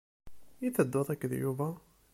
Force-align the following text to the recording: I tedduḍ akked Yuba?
I 0.67 0.69
tedduḍ 0.75 1.07
akked 1.13 1.31
Yuba? 1.41 1.69